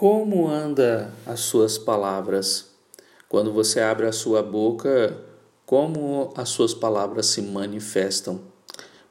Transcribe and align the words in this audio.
Como 0.00 0.48
anda 0.48 1.12
as 1.26 1.40
suas 1.40 1.76
palavras? 1.76 2.70
Quando 3.28 3.52
você 3.52 3.80
abre 3.80 4.06
a 4.06 4.12
sua 4.12 4.42
boca, 4.42 5.14
como 5.66 6.32
as 6.34 6.48
suas 6.48 6.72
palavras 6.72 7.26
se 7.26 7.42
manifestam? 7.42 8.40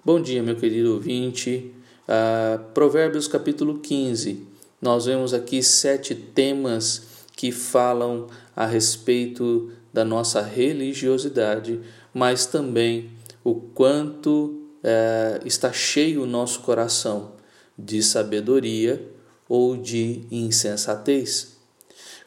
Bom 0.03 0.19
dia, 0.19 0.41
meu 0.41 0.55
querido 0.55 0.95
ouvinte. 0.95 1.71
Uh, 2.07 2.71
Provérbios 2.73 3.27
capítulo 3.27 3.77
15. 3.77 4.47
Nós 4.81 5.05
vemos 5.05 5.31
aqui 5.31 5.61
sete 5.61 6.15
temas 6.15 7.03
que 7.35 7.51
falam 7.51 8.25
a 8.55 8.65
respeito 8.65 9.71
da 9.93 10.03
nossa 10.03 10.41
religiosidade, 10.41 11.81
mas 12.11 12.47
também 12.47 13.11
o 13.43 13.53
quanto 13.53 14.59
uh, 14.83 15.45
está 15.45 15.71
cheio 15.71 16.23
o 16.23 16.25
nosso 16.25 16.61
coração 16.61 17.33
de 17.77 18.01
sabedoria 18.01 19.18
ou 19.49 19.75
de 19.75 20.27
insensatez. 20.29 21.57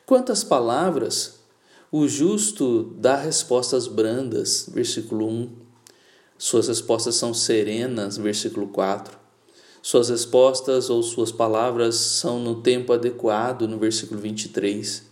Quantas 0.04 0.42
palavras 0.42 1.40
o 1.94 2.08
justo 2.08 2.94
dá 2.98 3.16
respostas 3.16 3.86
brandas, 3.86 4.66
versículo 4.72 5.28
1. 5.28 5.50
Suas 6.38 6.66
respostas 6.68 7.14
são 7.14 7.32
serenas, 7.32 8.16
versículo 8.16 8.66
4. 8.68 9.16
Suas 9.82 10.08
respostas 10.08 10.88
ou 10.88 11.02
suas 11.02 11.30
palavras 11.30 11.96
são 11.96 12.40
no 12.40 12.62
tempo 12.62 12.94
adequado, 12.94 13.68
no 13.68 13.78
versículo 13.78 14.18
23. 14.18 15.02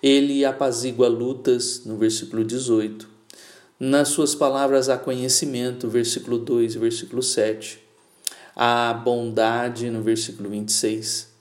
Ele 0.00 0.44
apazigua 0.44 1.08
lutas, 1.08 1.84
no 1.84 1.96
versículo 1.96 2.44
18. 2.44 3.08
Nas 3.80 4.08
suas 4.08 4.36
palavras 4.36 4.88
há 4.88 4.96
conhecimento, 4.96 5.88
versículo 5.88 6.38
2 6.38 6.76
e 6.76 6.78
versículo 6.78 7.22
7. 7.22 7.80
Há 8.54 8.94
bondade, 8.94 9.90
no 9.90 10.00
versículo 10.00 10.48
26 10.48 11.33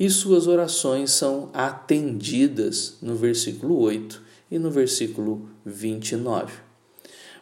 e 0.00 0.08
suas 0.08 0.46
orações 0.46 1.10
são 1.10 1.50
atendidas 1.52 2.96
no 3.02 3.14
versículo 3.14 3.78
8 3.80 4.22
e 4.50 4.58
no 4.58 4.70
versículo 4.70 5.50
29. 5.62 6.54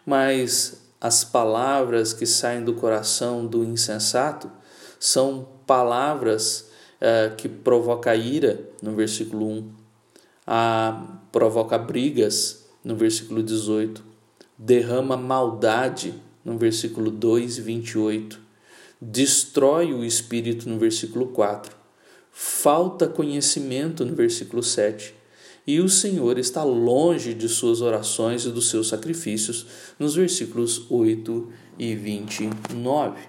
Mas 0.04 0.82
as 1.00 1.22
palavras 1.22 2.12
que 2.12 2.26
saem 2.26 2.64
do 2.64 2.74
coração 2.74 3.46
do 3.46 3.62
insensato 3.62 4.50
são 4.98 5.46
palavras 5.68 6.68
uh, 7.00 7.36
que 7.36 7.48
provocam 7.48 8.12
ira, 8.16 8.60
no 8.82 8.96
versículo 8.96 9.46
1, 9.46 9.70
a, 10.44 11.20
provoca 11.30 11.78
brigas, 11.78 12.64
no 12.82 12.96
versículo 12.96 13.40
18, 13.40 14.02
derrama 14.58 15.16
maldade, 15.16 16.12
no 16.44 16.58
versículo 16.58 17.12
2 17.12 17.58
e 17.58 17.60
28, 17.60 18.40
destrói 19.00 19.92
o 19.92 20.04
espírito, 20.04 20.68
no 20.68 20.76
versículo 20.76 21.28
4, 21.28 21.77
falta 22.32 23.06
conhecimento 23.06 24.04
no 24.04 24.14
versículo 24.14 24.62
7. 24.62 25.14
E 25.66 25.80
o 25.80 25.88
Senhor 25.88 26.38
está 26.38 26.62
longe 26.62 27.34
de 27.34 27.48
suas 27.48 27.82
orações 27.82 28.44
e 28.44 28.50
dos 28.50 28.70
seus 28.70 28.88
sacrifícios, 28.88 29.66
nos 29.98 30.14
versículos 30.14 30.90
8 30.90 31.48
e 31.78 31.94
29. 31.94 33.20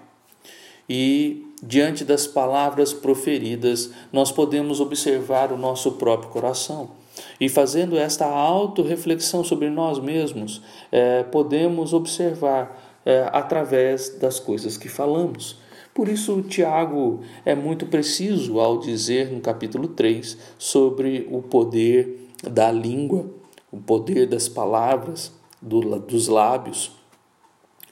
E 0.88 1.46
diante 1.62 2.04
das 2.04 2.26
palavras 2.26 2.92
proferidas, 2.92 3.90
nós 4.12 4.32
podemos 4.32 4.80
observar 4.80 5.52
o 5.52 5.58
nosso 5.58 5.92
próprio 5.92 6.30
coração. 6.30 6.92
E 7.38 7.48
fazendo 7.48 7.98
esta 7.98 8.24
autorreflexão 8.24 9.44
sobre 9.44 9.68
nós 9.68 9.98
mesmos, 9.98 10.62
é, 10.90 11.22
podemos 11.24 11.92
observar 11.92 13.00
é, 13.04 13.28
através 13.32 14.18
das 14.18 14.40
coisas 14.40 14.76
que 14.76 14.88
falamos. 14.88 15.56
Por 15.94 16.08
isso, 16.08 16.40
Tiago 16.42 17.20
é 17.44 17.54
muito 17.54 17.86
preciso 17.86 18.60
ao 18.60 18.78
dizer 18.78 19.30
no 19.30 19.40
capítulo 19.40 19.88
3 19.88 20.38
sobre 20.56 21.26
o 21.30 21.42
poder 21.42 22.28
da 22.42 22.70
língua, 22.70 23.28
o 23.72 23.78
poder 23.78 24.26
das 24.26 24.48
palavras, 24.48 25.32
do, 25.60 25.98
dos 25.98 26.28
lábios. 26.28 26.92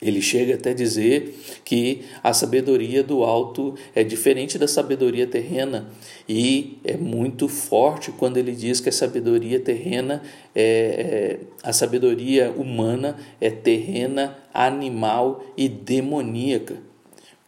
Ele 0.00 0.22
chega 0.22 0.54
até 0.54 0.72
dizer 0.72 1.36
que 1.64 2.02
a 2.22 2.32
sabedoria 2.32 3.02
do 3.02 3.24
alto 3.24 3.74
é 3.92 4.04
diferente 4.04 4.56
da 4.56 4.68
sabedoria 4.68 5.26
terrena 5.26 5.90
e 6.28 6.78
é 6.84 6.96
muito 6.96 7.48
forte 7.48 8.12
quando 8.12 8.36
ele 8.36 8.52
diz 8.52 8.80
que 8.80 8.88
a 8.88 8.92
sabedoria 8.92 9.58
terrena 9.58 10.22
é, 10.54 10.62
é 10.62 11.40
a 11.64 11.72
sabedoria 11.72 12.54
humana 12.56 13.16
é 13.40 13.50
terrena, 13.50 14.38
animal 14.54 15.44
e 15.56 15.68
demoníaca. 15.68 16.76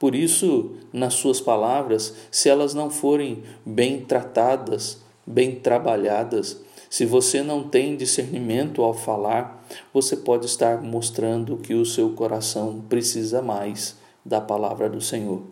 Por 0.00 0.14
isso, 0.14 0.76
nas 0.94 1.12
suas 1.12 1.42
palavras, 1.42 2.14
se 2.30 2.48
elas 2.48 2.72
não 2.72 2.88
forem 2.88 3.42
bem 3.66 4.00
tratadas, 4.00 5.02
bem 5.26 5.56
trabalhadas, 5.56 6.62
se 6.88 7.04
você 7.04 7.42
não 7.42 7.68
tem 7.68 7.98
discernimento 7.98 8.82
ao 8.82 8.94
falar, 8.94 9.62
você 9.92 10.16
pode 10.16 10.46
estar 10.46 10.80
mostrando 10.80 11.58
que 11.58 11.74
o 11.74 11.84
seu 11.84 12.14
coração 12.14 12.82
precisa 12.88 13.42
mais 13.42 13.94
da 14.24 14.40
palavra 14.40 14.88
do 14.88 15.02
Senhor. 15.02 15.42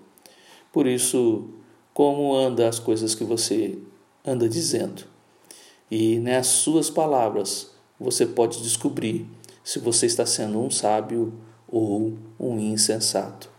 Por 0.73 0.87
isso, 0.87 1.51
como 1.93 2.35
anda 2.35 2.67
as 2.67 2.79
coisas 2.79 3.15
que 3.15 3.25
você 3.25 3.77
anda 4.25 4.49
dizendo? 4.49 5.05
E 5.91 6.19
nas 6.21 6.47
suas 6.47 6.89
palavras, 6.89 7.71
você 8.01 8.25
pode 8.25 8.63
descobrir 8.63 9.27
se 9.63 9.79
você 9.79 10.07
está 10.07 10.25
sendo 10.25 10.59
um 10.59 10.71
sábio 10.71 11.35
ou 11.69 12.15
um 12.41 12.59
insensato. 12.59 13.58